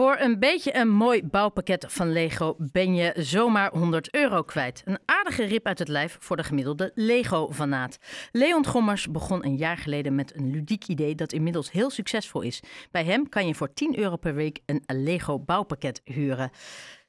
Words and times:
Voor 0.00 0.16
een 0.18 0.38
beetje 0.38 0.74
een 0.74 0.88
mooi 0.88 1.24
bouwpakket 1.24 1.92
van 1.92 2.12
Lego 2.12 2.54
ben 2.72 2.94
je 2.94 3.12
zomaar 3.16 3.70
100 3.70 4.14
euro 4.14 4.42
kwijt. 4.42 4.82
Een 4.84 4.98
aardige 5.06 5.44
rip 5.44 5.66
uit 5.66 5.78
het 5.78 5.88
lijf 5.88 6.16
voor 6.20 6.36
de 6.36 6.42
gemiddelde 6.42 6.90
Lego-fanaat. 6.94 7.98
Leon 8.32 8.66
Gommers 8.66 9.10
begon 9.10 9.44
een 9.44 9.56
jaar 9.56 9.76
geleden 9.76 10.14
met 10.14 10.36
een 10.36 10.50
ludiek 10.50 10.86
idee 10.86 11.14
dat 11.14 11.32
inmiddels 11.32 11.70
heel 11.70 11.90
succesvol 11.90 12.42
is. 12.42 12.62
Bij 12.90 13.04
hem 13.04 13.28
kan 13.28 13.46
je 13.46 13.54
voor 13.54 13.72
10 13.72 13.98
euro 13.98 14.16
per 14.16 14.34
week 14.34 14.60
een 14.66 14.82
Lego 14.86 15.38
bouwpakket 15.38 16.00
huren. 16.04 16.50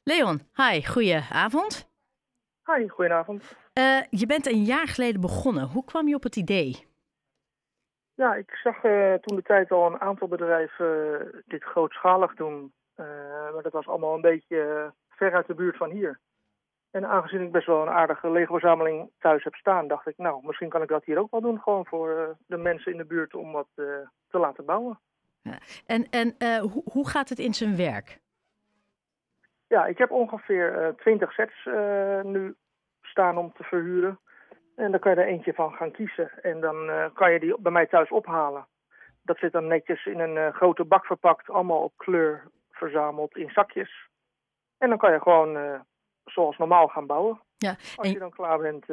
Leon, 0.03 0.41
hi, 0.53 0.85
goedenavond. 0.85 1.89
Hi, 2.65 2.87
goedenavond. 2.87 3.55
Uh, 3.73 4.01
je 4.09 4.25
bent 4.25 4.47
een 4.47 4.63
jaar 4.63 4.87
geleden 4.87 5.21
begonnen. 5.21 5.67
Hoe 5.67 5.85
kwam 5.85 6.07
je 6.07 6.15
op 6.15 6.23
het 6.23 6.35
idee? 6.35 6.85
Ja, 8.13 8.35
ik 8.35 8.59
zag 8.63 8.83
uh, 8.83 9.13
toen 9.13 9.35
de 9.35 9.43
tijd 9.43 9.71
al 9.71 9.85
een 9.85 10.01
aantal 10.01 10.27
bedrijven 10.27 10.87
uh, 10.87 11.41
dit 11.45 11.63
grootschalig 11.63 12.35
doen. 12.35 12.73
Uh, 13.51 13.53
maar 13.53 13.63
dat 13.63 13.71
was 13.71 13.87
allemaal 13.87 14.15
een 14.15 14.21
beetje 14.21 14.91
ver 15.09 15.33
uit 15.33 15.47
de 15.47 15.53
buurt 15.53 15.77
van 15.77 15.89
hier. 15.89 16.19
En 16.91 17.05
aangezien 17.05 17.41
ik 17.41 17.51
best 17.51 17.67
wel 17.67 17.81
een 17.81 17.89
aardige 17.89 18.31
Lego-verzameling 18.31 19.09
thuis 19.19 19.43
heb 19.43 19.55
staan, 19.55 19.87
dacht 19.87 20.07
ik, 20.07 20.17
nou, 20.17 20.45
misschien 20.45 20.69
kan 20.69 20.81
ik 20.81 20.87
dat 20.87 21.05
hier 21.05 21.19
ook 21.19 21.31
wel 21.31 21.41
doen. 21.41 21.61
Gewoon 21.61 21.85
voor 21.85 22.37
de 22.47 22.57
mensen 22.57 22.91
in 22.91 22.97
de 22.97 23.05
buurt 23.05 23.35
om 23.35 23.51
wat 23.51 23.67
te 23.75 24.37
laten 24.37 24.65
bouwen. 24.65 24.99
Ja. 25.41 25.57
En, 25.85 26.09
en 26.09 26.59
hoe, 26.59 26.83
hoe 26.91 27.09
gaat 27.09 27.29
het 27.29 27.39
in 27.39 27.53
zijn 27.53 27.75
werk? 27.75 28.19
Ja, 29.67 29.85
ik 29.85 29.97
heb 29.97 30.11
ongeveer 30.11 30.93
twintig 30.97 31.31
sets 31.31 31.65
nu 32.23 32.55
staan 33.01 33.37
om 33.37 33.53
te 33.53 33.63
verhuren. 33.63 34.19
En 34.75 34.91
dan 34.91 34.99
kan 34.99 35.11
je 35.11 35.21
er 35.21 35.27
eentje 35.27 35.53
van 35.53 35.73
gaan 35.73 35.91
kiezen. 35.91 36.31
En 36.41 36.61
dan 36.61 36.89
uh, 36.89 37.05
kan 37.13 37.31
je 37.31 37.39
die 37.39 37.55
bij 37.59 37.71
mij 37.71 37.87
thuis 37.87 38.09
ophalen. 38.09 38.67
Dat 39.23 39.37
zit 39.37 39.51
dan 39.51 39.67
netjes 39.67 40.05
in 40.05 40.19
een 40.19 40.35
uh, 40.35 40.53
grote 40.53 40.83
bak 40.83 41.05
verpakt, 41.05 41.49
allemaal 41.49 41.83
op 41.83 41.93
kleur 41.97 42.43
verzameld 42.87 43.35
in 43.35 43.49
zakjes. 43.49 44.09
En 44.77 44.89
dan 44.89 44.97
kan 44.97 45.11
je 45.11 45.19
gewoon 45.19 45.57
uh, 45.57 45.79
zoals 46.25 46.57
normaal 46.57 46.87
gaan 46.87 47.05
bouwen. 47.05 47.41
Ja, 47.57 47.75
als 47.95 48.09
je 48.09 48.19
dan 48.19 48.31
klaar 48.31 48.57
bent. 48.57 48.85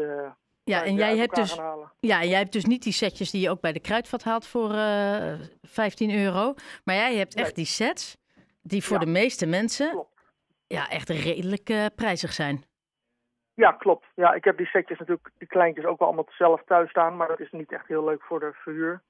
ja, 0.64 0.84
en 0.84 0.94
jij 0.94 1.16
hebt, 1.16 1.34
dus, 1.34 1.54
ja, 2.00 2.24
jij 2.24 2.38
hebt 2.38 2.52
dus 2.52 2.64
niet 2.64 2.82
die 2.82 2.92
setjes 2.92 3.30
die 3.30 3.40
je 3.40 3.50
ook 3.50 3.60
bij 3.60 3.72
de 3.72 3.80
kruidvat 3.80 4.22
haalt 4.22 4.46
voor 4.46 4.70
15 5.62 6.24
euro. 6.24 6.54
Maar 6.84 6.94
jij 6.94 7.16
hebt 7.16 7.34
echt 7.34 7.54
die 7.54 7.64
sets 7.64 8.16
die 8.62 8.84
voor 8.84 8.98
ja. 8.98 9.04
de 9.04 9.10
meeste 9.10 9.46
mensen 9.46 9.90
Klopt. 9.90 10.20
ja, 10.66 10.88
echt 10.88 11.08
redelijk 11.08 11.94
prijzig 11.94 12.32
zijn. 12.32 12.64
Ja, 13.58 13.72
klopt. 13.72 14.06
Ja, 14.14 14.32
ik 14.34 14.44
heb 14.44 14.56
die 14.56 14.66
setjes 14.66 14.98
natuurlijk, 14.98 15.30
die 15.38 15.48
kleintjes 15.48 15.84
ook 15.84 15.98
wel 15.98 16.08
allemaal 16.08 16.28
zelf 16.30 16.62
thuis 16.64 16.90
staan, 16.90 17.16
maar 17.16 17.28
dat 17.28 17.40
is 17.40 17.50
niet 17.50 17.72
echt 17.72 17.86
heel 17.86 18.04
leuk 18.04 18.22
voor 18.22 18.40
de 18.40 18.52
verhuur. 18.52 19.02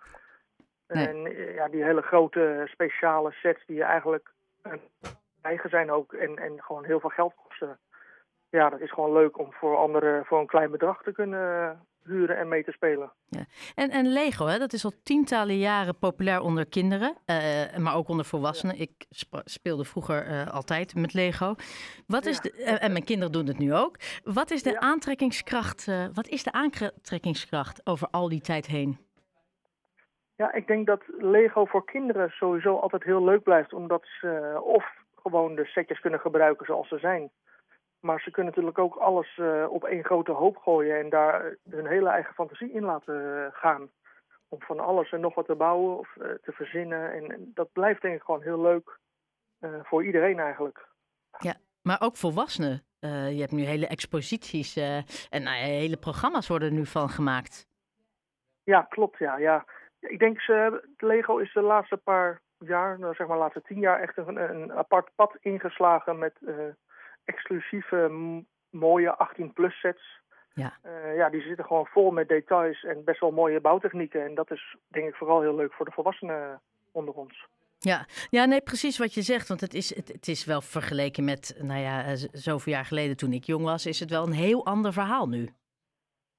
Nee. 0.87 1.09
En 1.09 1.27
eh, 1.27 1.55
ja, 1.55 1.69
die 1.69 1.85
hele 1.85 2.03
grote 2.03 2.69
speciale 2.71 3.33
sets 3.33 3.67
die 3.67 3.77
je 3.77 3.83
eigenlijk 3.83 4.33
eigen 5.43 5.71
zijn 5.71 5.91
ook 5.91 6.13
en, 6.13 6.37
en 6.37 6.63
gewoon 6.63 6.85
heel 6.85 7.01
veel 7.01 7.11
geld 7.11 7.35
kosten. 7.35 7.79
Ja, 8.51 8.71
dat 8.71 8.81
is 8.81 8.93
gewoon 8.93 9.13
leuk 9.13 9.39
om 9.39 9.53
voor 9.53 9.77
anderen 9.77 10.25
voor 10.25 10.41
een 10.41 10.47
klein 10.47 10.71
bedrag 10.71 11.03
te 11.03 11.13
kunnen 11.13 11.79
huren 12.09 12.39
en 12.39 12.49
mee 12.49 12.65
te 12.65 12.73
spelen. 12.73 13.13
Ja. 13.29 13.45
En, 13.75 13.91
en 13.91 14.07
Lego, 14.07 14.47
hè, 14.47 14.59
dat 14.59 14.73
is 14.73 14.85
al 14.85 14.93
tientallen 15.03 15.59
jaren 15.59 15.99
populair 15.99 16.41
onder 16.41 16.67
kinderen, 16.67 17.17
uh, 17.27 17.77
maar 17.77 17.95
ook 17.95 18.09
onder 18.09 18.25
volwassenen. 18.25 18.77
Ja. 18.77 18.83
Ik 18.83 19.07
speelde 19.45 19.85
vroeger 19.85 20.29
uh, 20.29 20.47
altijd 20.47 20.95
met 20.95 21.15
Lego. 21.15 21.55
Wat 22.07 22.27
is 22.27 22.37
ja. 22.37 22.43
de, 22.43 22.53
uh, 22.59 22.83
en 22.83 22.93
mijn 22.93 23.05
kinderen 23.05 23.33
doen 23.33 23.47
het 23.47 23.59
nu 23.59 23.75
ook. 23.75 23.97
Wat 24.25 24.51
is 24.51 24.63
de 24.63 24.81
aantrekkingskracht? 24.81 25.87
wat 26.13 26.29
is 26.29 26.43
de 26.43 26.53
aantrekkingskracht 26.53 27.87
over 27.87 28.09
al 28.11 28.29
die 28.29 28.41
tijd 28.41 28.67
heen? 28.67 29.08
Ja, 30.39 30.53
ik 30.53 30.67
denk 30.67 30.87
dat 30.87 31.03
Lego 31.07 31.65
voor 31.65 31.85
kinderen 31.85 32.31
sowieso 32.31 32.77
altijd 32.77 33.03
heel 33.03 33.25
leuk 33.25 33.43
blijft, 33.43 33.73
omdat 33.73 34.07
ze 34.21 34.61
of 34.63 34.85
gewoon 35.23 35.55
de 35.55 35.65
setjes 35.65 36.01
kunnen 36.01 36.21
gebruiken 36.21 36.67
zoals 36.67 36.89
ze 36.89 36.99
zijn. 36.99 37.31
Maar 38.01 38.21
ze 38.21 38.31
kunnen 38.31 38.53
natuurlijk 38.55 38.79
ook 38.79 38.97
alles 38.97 39.37
uh, 39.37 39.67
op 39.71 39.85
één 39.85 40.05
grote 40.05 40.33
hoop 40.33 40.57
gooien 40.57 40.99
en 40.99 41.09
daar 41.09 41.57
hun 41.71 41.87
hele 41.87 42.09
eigen 42.09 42.35
fantasie 42.35 42.73
in 42.73 42.83
laten 42.85 43.51
gaan. 43.53 43.91
Om 44.49 44.61
van 44.61 44.81
alles 44.81 45.13
en 45.13 45.21
nog 45.21 45.35
wat 45.35 45.47
te 45.47 45.55
bouwen 45.55 45.99
of 45.99 46.13
te 46.17 46.53
verzinnen. 46.53 47.13
En, 47.13 47.51
dat 47.55 47.73
blijft 47.73 48.03
denk 48.03 48.15
ik 48.15 48.23
gewoon 48.23 48.43
heel 48.43 48.61
leuk 48.61 48.99
voor 49.61 50.05
iedereen 50.05 50.39
eigenlijk. 50.39 50.89
Ja, 51.39 51.55
maar 51.83 52.01
ook 52.01 52.17
volwassenen. 52.17 52.85
je 53.01 53.41
hebt 53.41 53.53
nu 53.53 53.63
hele 53.63 53.87
exposities 53.87 54.77
en 55.31 55.43
nou, 55.43 55.57
hele 55.57 55.97
programma's 55.97 56.49
worden 56.49 56.69
er 56.69 56.75
nu 56.75 56.87
van 56.87 57.09
gemaakt. 57.09 57.67
Ja, 58.65 58.83
klopt. 58.83 59.19
Ja, 59.19 59.39
ja. 59.39 59.65
Ik 60.01 60.19
denk, 60.19 60.41
ze, 60.41 60.89
Lego 60.97 61.37
is 61.37 61.53
de 61.53 61.61
laatste 61.61 61.97
paar 61.97 62.41
jaar, 62.59 62.99
nou, 62.99 63.15
zeg 63.15 63.27
maar 63.27 63.37
de 63.37 63.43
laatste 63.43 63.63
tien 63.63 63.79
jaar, 63.79 64.01
echt 64.01 64.17
een, 64.17 64.37
een 64.37 64.73
apart 64.73 65.11
pad 65.15 65.37
ingeslagen 65.41 66.19
met 66.19 66.33
exclusieve 67.25 68.11
mooie 68.71 69.17
18-plus 69.27 69.81
sets. 69.81 70.21
Ja. 70.55 70.79
Uh, 70.87 71.17
ja, 71.17 71.31
die 71.31 71.43
zitten 71.43 71.65
gewoon 71.65 71.87
vol 71.87 72.11
met 72.11 72.29
details 72.29 72.85
en 72.85 73.05
best 73.05 73.21
wel 73.21 73.31
mooie 73.31 73.61
bouwtechnieken. 73.61 74.25
En 74.25 74.35
dat 74.35 74.51
is 74.51 74.77
denk 74.89 75.09
ik 75.09 75.15
vooral 75.15 75.41
heel 75.41 75.55
leuk 75.55 75.73
voor 75.73 75.85
de 75.85 75.93
volwassenen 75.93 76.61
onder 76.93 77.15
ons. 77.15 77.47
Ja, 77.79 78.07
ja 78.31 78.45
nee, 78.45 78.61
precies 78.61 78.99
wat 78.99 79.15
je 79.15 79.23
zegt. 79.23 79.49
Want 79.49 79.61
het 79.61 79.75
is, 79.75 79.95
het, 79.95 80.09
het, 80.09 80.29
is 80.29 80.45
wel 80.45 80.61
vergeleken 80.61 81.25
met, 81.25 81.59
nou 81.63 81.81
ja, 81.81 82.05
eh, 82.05 82.13
zoveel 82.33 82.73
jaar 82.73 82.85
geleden 82.85 83.17
toen 83.17 83.33
ik 83.33 83.45
jong 83.45 83.65
was, 83.65 83.87
is 83.87 84.01
het 84.01 84.11
wel 84.11 84.27
een 84.27 84.33
heel 84.33 84.67
ander 84.67 84.93
verhaal 84.93 85.29
nu. 85.29 85.49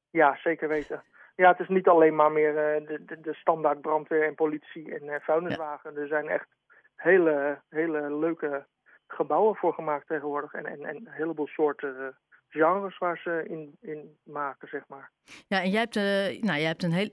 Ja, 0.09 0.38
zeker 0.44 0.68
weten. 0.68 1.03
Ja, 1.40 1.50
het 1.50 1.60
is 1.60 1.68
niet 1.68 1.88
alleen 1.88 2.16
maar 2.16 2.32
meer 2.32 2.50
uh, 2.50 2.88
de, 2.88 3.06
de, 3.06 3.20
de, 3.22 3.34
standaard 3.34 3.82
brandweer 3.82 4.24
en 4.24 4.36
politie 4.36 4.96
en 4.96 5.04
uh, 5.04 5.16
vuilniswagen. 5.20 5.94
Ja. 5.94 6.00
Er 6.00 6.08
zijn 6.08 6.28
echt 6.28 6.48
hele, 6.96 7.62
hele 7.70 8.16
leuke 8.16 8.66
gebouwen 9.08 9.56
voor 9.56 9.74
gemaakt 9.74 10.08
tegenwoordig. 10.08 10.54
En, 10.54 10.66
en, 10.66 10.86
en 10.86 10.96
een 10.96 11.08
heleboel 11.10 11.48
soorten 11.48 11.96
uh, 12.00 12.08
genres 12.50 12.98
waar 12.98 13.18
ze 13.18 13.46
in, 13.48 13.78
in 13.82 14.18
maken, 14.24 14.68
zeg 14.68 14.84
maar. 14.88 15.12
Ja, 15.48 15.62
en 15.62 15.70
jij 15.70 15.80
hebt, 15.80 15.96
uh, 15.96 16.42
nou, 16.44 16.60
jij 16.60 16.68
hebt 16.68 16.84
een 16.84 16.92
hele 16.92 17.12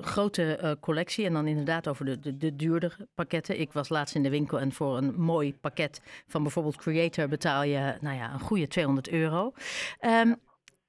grote 0.00 0.58
uh, 0.62 0.72
collectie 0.80 1.26
en 1.26 1.32
dan 1.32 1.46
inderdaad 1.46 1.88
over 1.88 2.04
de, 2.04 2.18
de, 2.18 2.36
de 2.36 2.56
duurdere 2.56 3.08
pakketten. 3.14 3.60
Ik 3.60 3.72
was 3.72 3.88
laatst 3.88 4.14
in 4.14 4.22
de 4.22 4.30
winkel 4.30 4.58
en 4.58 4.72
voor 4.72 4.96
een 4.96 5.14
mooi 5.14 5.58
pakket 5.58 6.24
van 6.26 6.42
bijvoorbeeld 6.42 6.76
Creator 6.76 7.28
betaal 7.28 7.62
je 7.62 7.96
nou 8.00 8.16
ja, 8.16 8.32
een 8.32 8.40
goede 8.40 8.68
200 8.68 9.10
euro. 9.10 9.52
Um, 10.00 10.36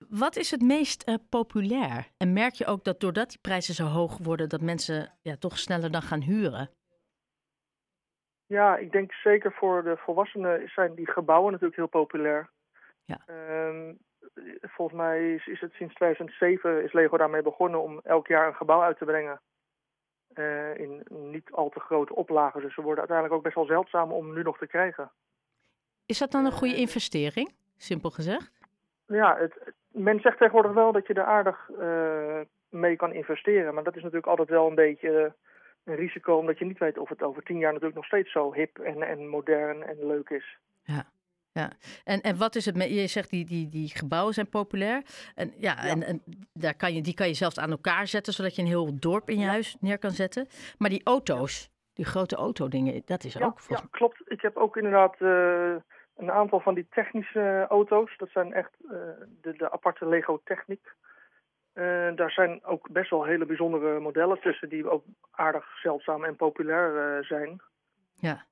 wat 0.09 0.35
is 0.35 0.51
het 0.51 0.61
meest 0.61 1.09
uh, 1.09 1.15
populair? 1.29 2.07
En 2.17 2.33
merk 2.33 2.53
je 2.53 2.65
ook 2.65 2.83
dat 2.83 2.99
doordat 2.99 3.29
die 3.29 3.39
prijzen 3.41 3.73
zo 3.73 3.85
hoog 3.85 4.17
worden, 4.17 4.49
dat 4.49 4.61
mensen 4.61 5.13
ja, 5.21 5.35
toch 5.35 5.57
sneller 5.57 5.91
dan 5.91 6.01
gaan 6.01 6.21
huren? 6.21 6.69
Ja, 8.45 8.77
ik 8.77 8.91
denk 8.91 9.13
zeker 9.13 9.51
voor 9.51 9.83
de 9.83 9.97
volwassenen 9.97 10.69
zijn 10.69 10.95
die 10.95 11.11
gebouwen 11.11 11.51
natuurlijk 11.51 11.77
heel 11.77 11.87
populair. 11.87 12.49
Ja. 13.05 13.19
Um, 13.67 13.97
volgens 14.61 14.97
mij 14.97 15.33
is, 15.33 15.47
is, 15.47 15.61
het 15.61 15.73
sinds 15.73 15.93
2007 15.93 16.83
is 16.83 16.93
Lego 16.93 17.17
daarmee 17.17 17.41
begonnen 17.41 17.81
om 17.81 17.99
elk 18.03 18.27
jaar 18.27 18.47
een 18.47 18.55
gebouw 18.55 18.81
uit 18.81 18.97
te 18.97 19.05
brengen. 19.05 19.41
Uh, 20.33 20.77
in 20.77 21.03
niet 21.09 21.51
al 21.51 21.69
te 21.69 21.79
grote 21.79 22.15
oplagen. 22.15 22.61
Dus 22.61 22.73
ze 22.73 22.81
worden 22.81 22.99
uiteindelijk 22.99 23.37
ook 23.37 23.43
best 23.43 23.55
wel 23.55 23.65
zeldzaam 23.65 24.11
om 24.11 24.33
nu 24.33 24.41
nog 24.41 24.57
te 24.57 24.67
krijgen. 24.67 25.11
Is 26.05 26.17
dat 26.17 26.31
dan 26.31 26.45
een 26.45 26.51
goede 26.51 26.75
investering, 26.75 27.55
simpel 27.77 28.09
gezegd? 28.09 28.51
Ja, 29.05 29.37
het, 29.37 29.73
men 29.97 30.19
zegt 30.19 30.37
tegenwoordig 30.37 30.73
wel 30.73 30.91
dat 30.91 31.07
je 31.07 31.13
er 31.13 31.23
aardig 31.23 31.69
uh, 31.79 32.39
mee 32.69 32.95
kan 32.95 33.13
investeren. 33.13 33.73
Maar 33.73 33.83
dat 33.83 33.95
is 33.95 34.01
natuurlijk 34.01 34.27
altijd 34.27 34.49
wel 34.49 34.67
een 34.67 34.75
beetje 34.75 35.33
een 35.83 35.95
risico 35.95 36.37
omdat 36.37 36.59
je 36.59 36.65
niet 36.65 36.79
weet 36.79 36.97
of 36.97 37.09
het 37.09 37.23
over 37.23 37.43
tien 37.43 37.57
jaar 37.57 37.71
natuurlijk 37.71 37.95
nog 37.95 38.05
steeds 38.05 38.31
zo 38.31 38.53
hip 38.53 38.79
en, 38.79 39.01
en 39.01 39.27
modern 39.27 39.83
en 39.83 40.07
leuk 40.07 40.29
is. 40.29 40.57
Ja. 40.83 41.05
Ja, 41.51 41.71
en, 42.03 42.21
en 42.21 42.37
wat 42.37 42.55
is 42.55 42.65
het? 42.65 42.83
Je 42.83 43.07
zegt 43.07 43.29
die, 43.29 43.45
die, 43.45 43.69
die 43.69 43.89
gebouwen 43.89 44.33
zijn 44.33 44.49
populair. 44.49 45.01
En, 45.35 45.53
ja, 45.57 45.75
ja. 45.81 45.89
En, 45.89 46.03
en 46.03 46.21
daar 46.53 46.75
kan 46.75 46.93
je, 46.93 47.01
die 47.01 47.13
kan 47.13 47.27
je 47.27 47.33
zelfs 47.33 47.59
aan 47.59 47.71
elkaar 47.71 48.07
zetten, 48.07 48.33
zodat 48.33 48.55
je 48.55 48.61
een 48.61 48.67
heel 48.67 48.99
dorp 48.99 49.29
in 49.29 49.37
je 49.37 49.43
ja. 49.43 49.49
huis 49.49 49.77
neer 49.79 49.97
kan 49.97 50.11
zetten. 50.11 50.47
Maar 50.77 50.89
die 50.89 51.01
auto's, 51.03 51.69
die 51.93 52.05
grote 52.05 52.35
autodingen, 52.35 53.01
dat 53.05 53.23
is 53.23 53.33
ja, 53.33 53.45
ook 53.45 53.59
Ja, 53.67 53.81
klopt. 53.91 54.21
Ik 54.25 54.41
heb 54.41 54.57
ook 54.57 54.77
inderdaad 54.77 55.15
uh, 55.19 55.75
een 56.17 56.31
aantal 56.31 56.59
van 56.59 56.73
die 56.73 56.87
technische 56.89 57.65
auto's. 57.69 58.17
Dat 58.17 58.29
zijn 58.29 58.53
echt 58.53 58.71
uh, 58.81 58.91
de, 59.41 59.53
de 59.57 59.71
aparte 59.71 60.07
Lego 60.07 60.41
Techniek. 60.43 60.93
Uh, 61.73 62.15
daar 62.15 62.31
zijn 62.31 62.63
ook 62.65 62.89
best 62.91 63.09
wel 63.09 63.23
hele 63.23 63.45
bijzondere 63.45 63.99
modellen 63.99 64.39
tussen 64.39 64.69
die 64.69 64.89
ook 64.89 65.03
aardig 65.31 65.79
zeldzaam 65.81 66.23
en 66.23 66.35
populair 66.35 67.17
uh, 67.17 67.23
zijn. 67.23 67.61
Ja. 68.15 68.45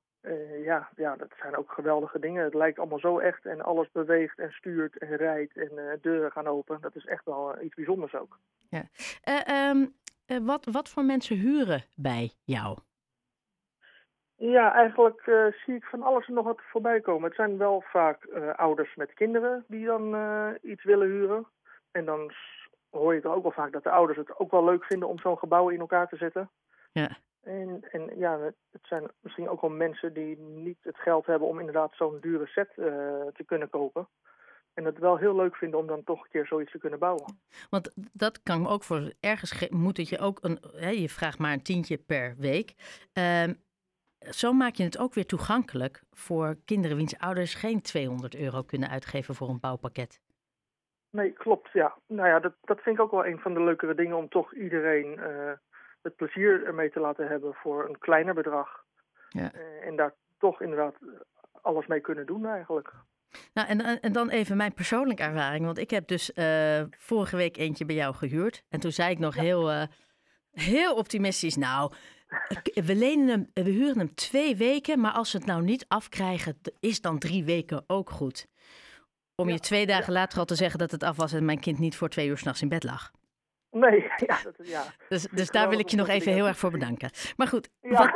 Ja, 0.64 0.88
ja, 0.96 1.16
dat 1.16 1.32
zijn 1.40 1.56
ook 1.56 1.72
geweldige 1.72 2.18
dingen. 2.18 2.44
Het 2.44 2.54
lijkt 2.54 2.78
allemaal 2.78 2.98
zo 2.98 3.18
echt 3.18 3.46
en 3.46 3.62
alles 3.62 3.90
beweegt 3.92 4.38
en 4.38 4.50
stuurt 4.50 4.98
en 4.98 5.16
rijdt 5.16 5.56
en 5.56 5.98
deuren 6.00 6.32
gaan 6.32 6.46
open. 6.46 6.80
Dat 6.80 6.96
is 6.96 7.06
echt 7.06 7.24
wel 7.24 7.62
iets 7.62 7.74
bijzonders 7.74 8.14
ook. 8.14 8.38
Ja. 8.68 8.82
Um, 9.70 9.94
wat, 10.44 10.64
wat 10.64 10.88
voor 10.88 11.04
mensen 11.04 11.36
huren 11.36 11.84
bij 11.94 12.32
jou? 12.44 12.78
Ja, 14.36 14.74
eigenlijk 14.74 15.22
zie 15.64 15.74
ik 15.74 15.84
van 15.84 16.02
alles 16.02 16.26
en 16.26 16.34
nog 16.34 16.44
wat 16.44 16.60
voorbij 16.70 17.00
komen. 17.00 17.24
Het 17.24 17.36
zijn 17.36 17.58
wel 17.58 17.84
vaak 17.86 18.24
ouders 18.56 18.94
met 18.94 19.14
kinderen 19.14 19.64
die 19.68 19.86
dan 19.86 20.16
iets 20.62 20.84
willen 20.84 21.08
huren. 21.08 21.46
En 21.90 22.04
dan 22.04 22.32
hoor 22.90 23.14
je 23.14 23.20
toch 23.20 23.34
ook 23.34 23.42
wel 23.42 23.52
vaak 23.52 23.72
dat 23.72 23.82
de 23.82 23.90
ouders 23.90 24.18
het 24.18 24.38
ook 24.38 24.50
wel 24.50 24.64
leuk 24.64 24.84
vinden 24.84 25.08
om 25.08 25.18
zo'n 25.18 25.38
gebouw 25.38 25.68
in 25.68 25.80
elkaar 25.80 26.08
te 26.08 26.16
zetten. 26.16 26.50
Ja. 26.92 27.16
En, 27.42 27.84
en 27.90 28.18
ja, 28.18 28.38
het 28.72 28.82
zijn 28.82 29.10
misschien 29.20 29.48
ook 29.48 29.60
wel 29.60 29.70
mensen 29.70 30.12
die 30.12 30.38
niet 30.38 30.78
het 30.82 30.96
geld 30.96 31.26
hebben 31.26 31.48
om 31.48 31.58
inderdaad 31.58 31.94
zo'n 31.94 32.18
dure 32.20 32.46
set 32.46 32.72
te 33.34 33.44
kunnen 33.46 33.70
kopen. 33.70 34.08
En 34.74 34.84
het 34.84 34.98
wel 34.98 35.16
heel 35.16 35.36
leuk 35.36 35.56
vinden 35.56 35.78
om 35.78 35.86
dan 35.86 36.04
toch 36.04 36.22
een 36.22 36.30
keer 36.30 36.46
zoiets 36.46 36.72
te 36.72 36.78
kunnen 36.78 36.98
bouwen. 36.98 37.38
Want 37.70 37.94
dat 38.12 38.42
kan 38.42 38.66
ook 38.66 38.82
voor 38.82 39.12
ergens 39.20 39.68
moet 39.68 39.96
het 39.96 40.08
je 40.08 40.18
ook 40.18 40.38
een. 40.42 40.58
Hè, 40.76 40.88
je 40.88 41.08
vraagt 41.08 41.38
maar 41.38 41.52
een 41.52 41.62
tientje 41.62 41.98
per 41.98 42.34
week. 42.38 42.74
Uh, 43.18 43.42
zo 44.30 44.52
maak 44.52 44.74
je 44.74 44.84
het 44.84 44.98
ook 44.98 45.14
weer 45.14 45.26
toegankelijk 45.26 46.02
voor 46.12 46.56
kinderen 46.64 46.96
wiens 46.96 47.18
ouders 47.18 47.54
geen 47.54 47.82
200 47.82 48.36
euro 48.36 48.62
kunnen 48.62 48.88
uitgeven 48.88 49.34
voor 49.34 49.48
een 49.48 49.60
bouwpakket. 49.60 50.20
Nee, 51.10 51.32
klopt. 51.32 51.68
Ja. 51.72 51.96
Nou 52.06 52.28
ja, 52.28 52.40
dat, 52.40 52.52
dat 52.60 52.80
vind 52.80 52.96
ik 52.96 53.02
ook 53.02 53.10
wel 53.10 53.26
een 53.26 53.38
van 53.38 53.54
de 53.54 53.62
leukere 53.62 53.94
dingen 53.94 54.16
om 54.16 54.28
toch 54.28 54.54
iedereen 54.54 55.18
uh, 55.18 55.52
het 56.02 56.16
plezier 56.16 56.64
ermee 56.64 56.90
te 56.90 57.00
laten 57.00 57.28
hebben 57.28 57.54
voor 57.54 57.88
een 57.88 57.98
kleiner 57.98 58.34
bedrag. 58.34 58.84
Ja. 59.28 59.52
Uh, 59.54 59.86
en 59.86 59.96
daar 59.96 60.14
toch 60.38 60.60
inderdaad 60.60 60.94
alles 61.62 61.86
mee 61.86 62.00
kunnen 62.00 62.26
doen 62.26 62.46
eigenlijk. 62.46 62.92
Nou, 63.54 63.68
en, 63.68 64.00
en 64.00 64.12
dan 64.12 64.28
even 64.30 64.56
mijn 64.56 64.74
persoonlijke 64.74 65.22
ervaring. 65.22 65.64
Want 65.64 65.78
ik 65.78 65.90
heb 65.90 66.06
dus 66.06 66.30
uh, 66.34 66.82
vorige 66.90 67.36
week 67.36 67.56
eentje 67.56 67.84
bij 67.84 67.96
jou 67.96 68.14
gehuurd. 68.14 68.64
En 68.68 68.80
toen 68.80 68.92
zei 68.92 69.10
ik 69.10 69.18
nog 69.18 69.34
ja. 69.34 69.42
heel, 69.42 69.86
heel 70.52 70.94
optimistisch. 70.94 71.56
Nou, 71.56 71.92
we, 72.84 72.94
lenen 72.94 73.28
hem, 73.28 73.50
we 73.64 73.70
huren 73.70 73.98
hem 73.98 74.14
twee 74.14 74.56
weken, 74.56 75.00
maar 75.00 75.12
als 75.12 75.32
we 75.32 75.38
het 75.38 75.46
nou 75.46 75.62
niet 75.62 75.84
afkrijgen, 75.88 76.58
is 76.80 77.00
dan 77.00 77.18
drie 77.18 77.44
weken 77.44 77.84
ook 77.86 78.10
goed. 78.10 78.46
Om 79.34 79.48
je 79.48 79.58
twee 79.58 79.86
dagen 79.86 80.12
later 80.12 80.38
al 80.38 80.44
te 80.44 80.54
zeggen 80.54 80.78
dat 80.78 80.90
het 80.90 81.02
af 81.02 81.16
was 81.16 81.32
en 81.32 81.44
mijn 81.44 81.60
kind 81.60 81.78
niet 81.78 81.96
voor 81.96 82.08
twee 82.08 82.28
uur 82.28 82.38
s'nachts 82.38 82.62
in 82.62 82.68
bed 82.68 82.84
lag. 82.84 83.12
Nee, 83.70 84.00
ja. 84.26 84.42
Dat, 84.42 84.54
ja. 84.62 84.84
Dus, 85.08 85.26
dus 85.30 85.50
daar 85.50 85.68
wil 85.68 85.78
ik 85.78 85.88
je 85.88 85.96
nog 85.96 86.08
even 86.08 86.32
heel 86.32 86.46
erg 86.46 86.58
voor 86.58 86.70
bedanken. 86.70 87.10
Maar 87.36 87.46
goed, 87.46 87.68
wat, 87.80 88.10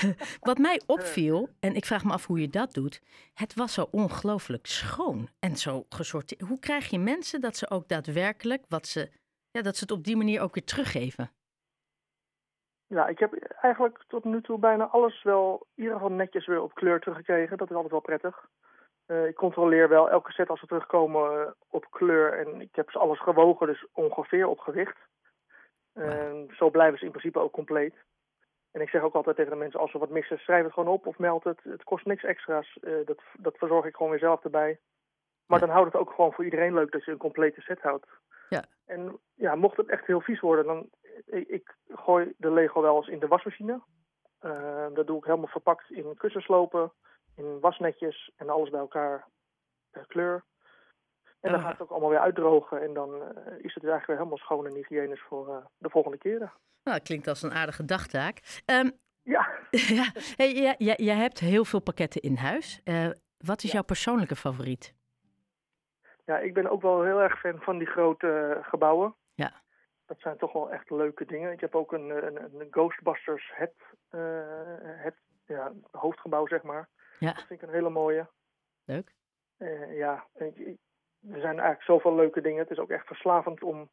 wat, 0.40 0.58
mij 0.58 0.82
opviel, 0.86 1.48
en 1.60 1.74
ik 1.74 1.84
vraag 1.84 2.04
me 2.04 2.12
af 2.12 2.26
hoe 2.26 2.40
je 2.40 2.48
dat 2.48 2.74
doet, 2.74 3.00
het 3.34 3.54
was 3.54 3.72
zo 3.72 3.88
ongelooflijk 3.90 4.66
schoon 4.66 5.28
en 5.38 5.56
zo 5.56 5.86
gesorteerd. 5.88 6.40
Hoe 6.40 6.58
krijg 6.58 6.90
je 6.90 6.98
mensen 6.98 7.40
dat 7.40 7.56
ze 7.56 7.70
ook 7.70 7.88
daadwerkelijk 7.88 8.64
wat 8.68 8.86
ze, 8.86 9.10
ja, 9.50 9.62
dat 9.62 9.76
ze 9.76 9.82
het 9.82 9.90
op 9.90 10.04
die 10.04 10.16
manier 10.16 10.40
ook 10.40 10.54
weer 10.54 10.64
teruggeven? 10.64 11.30
Ja, 12.86 13.06
ik 13.06 13.18
heb 13.18 13.34
eigenlijk 13.60 14.04
tot 14.08 14.24
nu 14.24 14.40
toe 14.40 14.58
bijna 14.58 14.86
alles 14.86 15.22
wel 15.22 15.66
in 15.74 15.82
ieder 15.82 15.94
geval 15.94 16.12
netjes 16.12 16.46
weer 16.46 16.62
op 16.62 16.74
kleur 16.74 17.00
teruggekregen. 17.00 17.56
Dat 17.56 17.68
is 17.70 17.74
altijd 17.74 17.92
wel 17.92 18.00
prettig. 18.00 18.48
Uh, 19.06 19.26
ik 19.26 19.34
controleer 19.34 19.88
wel 19.88 20.10
elke 20.10 20.32
set 20.32 20.48
als 20.48 20.60
ze 20.60 20.66
terugkomen 20.66 21.32
uh, 21.32 21.50
op 21.68 21.90
kleur. 21.90 22.32
En 22.32 22.60
ik 22.60 22.74
heb 22.74 22.90
ze 22.90 22.98
alles 22.98 23.20
gewogen, 23.20 23.66
dus 23.66 23.86
ongeveer 23.92 24.46
op 24.46 24.58
gewicht. 24.58 24.96
Uh, 25.94 26.32
zo 26.50 26.70
blijven 26.70 26.98
ze 26.98 27.04
in 27.04 27.10
principe 27.10 27.38
ook 27.38 27.52
compleet. 27.52 27.94
En 28.76 28.82
ik 28.82 28.88
zeg 28.88 29.02
ook 29.02 29.14
altijd 29.14 29.36
tegen 29.36 29.50
de 29.50 29.58
mensen, 29.58 29.80
als 29.80 29.90
ze 29.90 29.98
wat 29.98 30.10
missen, 30.10 30.38
schrijf 30.38 30.64
het 30.64 30.72
gewoon 30.72 30.92
op 30.92 31.06
of 31.06 31.18
meld 31.18 31.44
het. 31.44 31.60
Het 31.62 31.84
kost 31.84 32.06
niks 32.06 32.24
extra's. 32.24 32.78
Eh, 32.82 32.92
dat, 33.04 33.22
dat 33.38 33.56
verzorg 33.56 33.84
ik 33.84 33.96
gewoon 33.96 34.10
weer 34.10 34.20
zelf 34.20 34.44
erbij. 34.44 34.78
Maar 35.46 35.60
dan 35.60 35.68
houdt 35.68 35.92
het 35.92 36.00
ook 36.00 36.10
gewoon 36.10 36.32
voor 36.32 36.44
iedereen 36.44 36.74
leuk 36.74 36.92
dat 36.92 37.04
je 37.04 37.10
een 37.10 37.16
complete 37.16 37.60
set 37.60 37.80
houdt. 37.80 38.06
Ja. 38.48 38.64
En 38.86 39.18
ja, 39.34 39.54
mocht 39.54 39.76
het 39.76 39.88
echt 39.88 40.06
heel 40.06 40.20
vies 40.20 40.40
worden, 40.40 40.64
dan 40.64 40.90
ik, 41.24 41.48
ik 41.48 41.76
gooi 41.88 42.32
de 42.36 42.50
Lego 42.50 42.80
wel 42.80 42.96
eens 42.96 43.08
in 43.08 43.18
de 43.18 43.26
wasmachine. 43.26 43.82
Uh, 44.42 44.86
dat 44.94 45.06
doe 45.06 45.18
ik 45.18 45.24
helemaal 45.24 45.46
verpakt 45.46 45.90
in 45.90 46.14
kussenslopen, 46.16 46.92
in 47.34 47.60
wasnetjes 47.60 48.30
en 48.36 48.48
alles 48.48 48.70
bij 48.70 48.80
elkaar 48.80 49.28
per 49.90 50.06
kleur. 50.06 50.44
En 51.40 51.52
dan 51.52 51.60
gaat 51.60 51.72
het 51.72 51.80
ook 51.80 51.90
allemaal 51.90 52.10
weer 52.10 52.18
uitdrogen 52.18 52.82
en 52.82 52.94
dan 52.94 53.14
uh, 53.14 53.20
is 53.58 53.74
het 53.74 53.82
eigenlijk 53.82 54.06
weer 54.06 54.16
helemaal 54.16 54.38
schoon 54.38 54.66
en 54.66 54.74
hygiënisch 54.74 55.22
voor 55.22 55.48
uh, 55.48 55.64
de 55.78 55.90
volgende 55.90 56.18
keren. 56.18 56.52
Nou, 56.82 56.96
dat 56.96 57.06
klinkt 57.06 57.28
als 57.28 57.42
een 57.42 57.52
aardige 57.52 57.84
dagtaak. 57.84 58.62
Um, 58.66 58.92
ja. 59.36 59.48
ja. 59.70 60.12
Hey, 60.36 60.76
jij, 60.78 61.16
hebt 61.16 61.38
heel 61.38 61.64
veel 61.64 61.80
pakketten 61.80 62.20
in 62.20 62.36
huis. 62.36 62.82
wat 63.38 63.62
is 63.62 63.72
jouw 63.72 63.82
persoonlijke 63.82 64.36
favoriet? 64.36 64.94
Ja, 66.24 66.38
ik 66.38 66.54
ben 66.54 66.70
ook 66.70 66.82
wel 66.82 67.02
heel 67.02 67.22
erg 67.22 67.38
fan 67.40 67.60
van 67.60 67.78
die 67.78 67.86
grote 67.86 68.58
gebouwen. 68.62 69.14
Ja 69.34 69.64
dat 70.06 70.20
zijn 70.20 70.36
toch 70.36 70.52
wel 70.52 70.72
echt 70.72 70.90
leuke 70.90 71.24
dingen. 71.24 71.52
Ik 71.52 71.60
heb 71.60 71.74
ook 71.74 71.92
een, 71.92 72.26
een, 72.26 72.60
een 72.60 72.68
Ghostbusters 72.70 73.52
het, 73.54 73.74
uh, 74.10 74.42
het 74.80 75.16
ja, 75.46 75.72
hoofdgebouw, 75.90 76.46
zeg 76.46 76.62
maar. 76.62 76.88
Ja. 77.18 77.32
Dat 77.32 77.44
vind 77.46 77.62
ik 77.62 77.68
een 77.68 77.74
hele 77.74 77.90
mooie. 77.90 78.28
Leuk. 78.84 79.14
Uh, 79.58 79.96
ja, 79.96 80.26
er 80.34 81.40
zijn 81.40 81.58
eigenlijk 81.58 81.82
zoveel 81.82 82.14
leuke 82.14 82.40
dingen. 82.40 82.58
Het 82.58 82.70
is 82.70 82.78
ook 82.78 82.90
echt 82.90 83.06
verslavend 83.06 83.62
om 83.62 83.90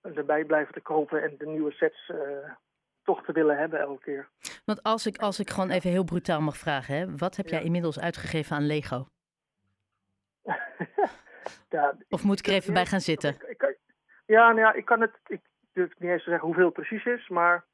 erbij 0.00 0.44
blijven 0.44 0.74
te 0.74 0.80
kopen 0.80 1.22
en 1.22 1.34
de 1.38 1.46
nieuwe 1.46 1.72
sets 1.72 2.08
uh, 2.08 2.50
toch 3.02 3.24
te 3.24 3.32
willen 3.32 3.58
hebben 3.58 3.80
elke 3.80 4.02
keer. 4.02 4.28
Want 4.64 4.82
als 4.82 5.06
ik, 5.06 5.18
als 5.18 5.40
ik 5.40 5.50
gewoon 5.50 5.70
even 5.70 5.90
heel 5.90 6.04
brutaal 6.04 6.40
mag 6.40 6.56
vragen, 6.56 6.94
hè, 6.94 7.16
wat 7.16 7.36
heb 7.36 7.48
ja. 7.48 7.56
jij 7.56 7.64
inmiddels 7.64 8.00
uitgegeven 8.00 8.56
aan 8.56 8.66
Lego? 8.66 9.06
ja, 11.68 11.96
of 12.08 12.24
moet 12.24 12.38
ik 12.38 12.46
er 12.46 12.52
even 12.52 12.72
bij 12.72 12.86
gaan 12.86 13.00
zitten? 13.00 13.34
Ik, 13.34 13.42
ik, 13.42 13.77
ja, 14.28 14.46
nou 14.46 14.60
ja, 14.60 14.72
ik 14.72 14.84
kan 14.84 15.00
het. 15.00 15.12
Ik 15.26 15.40
durf 15.72 15.98
niet 15.98 16.10
eens 16.10 16.24
te 16.24 16.30
zeggen 16.30 16.46
hoeveel 16.46 16.64
het 16.64 16.74
precies 16.74 17.04
is, 17.04 17.28
maar 17.28 17.64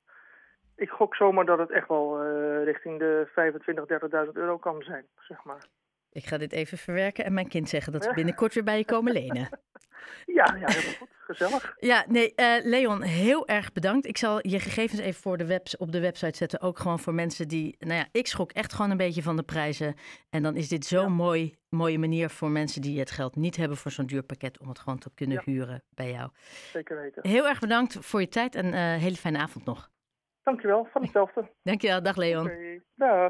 ik 0.76 0.90
gok 0.90 1.14
zomaar 1.14 1.44
dat 1.44 1.58
het 1.58 1.70
echt 1.70 1.88
wel 1.88 2.24
uh, 2.24 2.64
richting 2.64 2.98
de 2.98 3.28
25.000, 4.18 4.26
30.000 4.26 4.32
euro 4.32 4.58
kan 4.58 4.82
zijn, 4.82 5.06
zeg 5.18 5.44
maar. 5.44 5.66
Ik 6.10 6.24
ga 6.24 6.38
dit 6.38 6.52
even 6.52 6.78
verwerken 6.78 7.24
en 7.24 7.34
mijn 7.34 7.48
kind 7.48 7.68
zeggen 7.68 7.92
dat 7.92 8.04
ze 8.04 8.12
binnenkort 8.14 8.54
weer 8.54 8.64
bij 8.64 8.78
je 8.78 8.84
komen 8.84 9.12
lenen. 9.12 9.48
Ja, 10.26 10.56
ja 10.60 10.66
helemaal 10.66 10.94
goed. 10.98 11.08
Gezellig. 11.24 11.74
Ja, 11.78 12.04
nee, 12.08 12.32
uh, 12.36 12.54
Leon, 12.62 13.02
heel 13.02 13.48
erg 13.48 13.72
bedankt. 13.72 14.06
Ik 14.06 14.18
zal 14.18 14.48
je 14.48 14.60
gegevens 14.60 15.00
even 15.00 15.22
voor 15.22 15.36
de 15.36 15.46
webs 15.46 15.76
op 15.76 15.92
de 15.92 16.00
website 16.00 16.36
zetten. 16.36 16.60
Ook 16.60 16.78
gewoon 16.78 16.98
voor 16.98 17.14
mensen 17.14 17.48
die... 17.48 17.76
Nou 17.78 17.94
ja, 17.94 18.06
ik 18.12 18.26
schrok 18.26 18.52
echt 18.52 18.72
gewoon 18.72 18.90
een 18.90 18.96
beetje 18.96 19.22
van 19.22 19.36
de 19.36 19.42
prijzen. 19.42 19.94
En 20.30 20.42
dan 20.42 20.56
is 20.56 20.68
dit 20.68 20.84
zo'n 20.84 21.00
ja. 21.00 21.08
mooi, 21.08 21.54
mooie 21.68 21.98
manier 21.98 22.30
voor 22.30 22.50
mensen 22.50 22.82
die 22.82 22.98
het 22.98 23.10
geld 23.10 23.36
niet 23.36 23.56
hebben 23.56 23.76
voor 23.76 23.90
zo'n 23.90 24.06
duur 24.06 24.22
pakket... 24.22 24.58
om 24.58 24.68
het 24.68 24.78
gewoon 24.78 24.98
te 24.98 25.10
kunnen 25.14 25.42
ja. 25.44 25.52
huren 25.52 25.82
bij 25.88 26.10
jou. 26.10 26.30
Zeker 26.72 26.96
weten. 26.96 27.28
Heel 27.28 27.48
erg 27.48 27.58
bedankt 27.58 27.96
voor 28.00 28.20
je 28.20 28.28
tijd 28.28 28.54
en 28.54 28.66
een 28.66 28.94
uh, 28.96 29.02
hele 29.02 29.16
fijne 29.16 29.38
avond 29.38 29.64
nog. 29.64 29.90
Dankjewel, 30.42 30.88
van 30.92 31.02
hetzelfde. 31.02 31.50
Dankjewel, 31.62 32.02
dag 32.02 32.16
Leon. 32.16 32.44
Okay. 32.44 32.82
Dag. 32.94 33.14